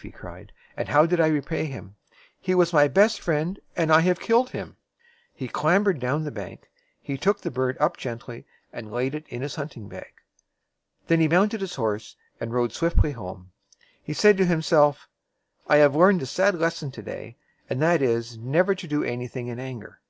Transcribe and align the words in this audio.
he 0.00 0.12
cried; 0.12 0.52
"and 0.76 0.90
how 0.90 1.04
did 1.06 1.18
I 1.18 1.26
repay 1.26 1.64
him? 1.64 1.96
He 2.40 2.54
was 2.54 2.72
my 2.72 2.86
best 2.86 3.20
friend, 3.20 3.58
and 3.74 3.90
I 3.90 3.98
have 4.02 4.20
killed 4.20 4.50
him." 4.50 4.76
He 5.34 5.48
clam 5.48 5.84
bered 5.84 5.98
down 5.98 6.22
the 6.22 6.30
bank. 6.30 6.70
He 7.00 7.18
took 7.18 7.40
the 7.40 7.50
bird 7.50 7.76
up 7.80 7.96
gently, 7.96 8.46
and 8.72 8.92
laid 8.92 9.16
it 9.16 9.26
in 9.28 9.42
his 9.42 9.56
hunting 9.56 9.88
bag. 9.88 10.12
Then 11.08 11.18
he 11.18 11.26
mounted 11.26 11.60
his 11.60 11.74
horse 11.74 12.14
and 12.38 12.52
rode 12.54 12.72
swiftly 12.72 13.10
home. 13.10 13.50
He 14.00 14.12
said 14.12 14.36
to 14.36 14.46
himself, 14.46 15.08
"I 15.66 15.78
have 15.78 15.96
learned 15.96 16.22
a 16.22 16.26
sad 16.26 16.54
lesson 16.54 16.92
to 16.92 17.02
day; 17.02 17.36
and 17.68 17.82
that 17.82 18.00
is, 18.00 18.38
never 18.38 18.76
to 18.76 18.86
do 18.86 19.02
any 19.02 19.26
thing 19.26 19.48
in 19.48 19.58
anger." 19.58 20.00